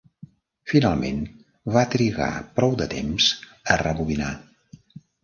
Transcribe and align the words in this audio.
Finalment, 0.71 1.19
va 1.75 1.83
trigar 1.95 2.29
prou 2.61 2.73
de 2.79 2.87
temps 2.95 3.29
a 3.75 3.79
rebobinar. 3.83 4.31